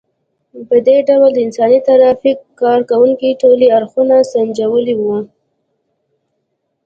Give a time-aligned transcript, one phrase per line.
[0.67, 5.17] په دې ډول د انساني ترافیک کار کوونکو ټولي اړخونه سنجولي وو.